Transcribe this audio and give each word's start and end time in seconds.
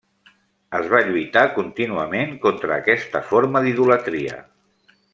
Es 0.79 0.87
va 0.93 1.01
lluitar 1.09 1.43
contínuament 1.59 2.33
contra 2.47 2.75
aquesta 2.81 3.23
forma 3.31 3.63
d'idolatria. 3.67 4.43